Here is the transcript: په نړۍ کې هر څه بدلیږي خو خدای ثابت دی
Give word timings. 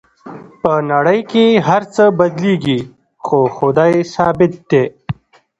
په 0.61 0.71
نړۍ 0.91 1.19
کې 1.31 1.45
هر 1.67 1.81
څه 1.95 2.03
بدلیږي 2.19 2.79
خو 3.25 3.39
خدای 3.57 3.93
ثابت 4.13 4.53
دی 4.69 4.83